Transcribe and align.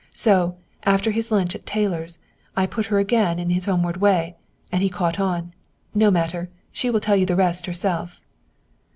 So, 0.13 0.55
after 0.81 1.11
his 1.11 1.31
lunch 1.31 1.53
at 1.53 1.67
Taylor's, 1.67 2.17
I 2.57 2.65
put 2.65 2.87
her 2.87 2.97
again 2.97 3.39
onto 3.39 3.53
his 3.53 3.65
homeward 3.65 3.97
way! 3.97 4.35
And 4.71 4.81
he's 4.81 4.89
caught 4.91 5.19
on! 5.19 5.53
No 5.93 6.09
matter! 6.09 6.49
She 6.71 6.89
will 6.89 6.99
tell 6.99 7.15
you 7.15 7.27
the 7.27 7.35
rest 7.35 7.67
herself!" 7.67 8.19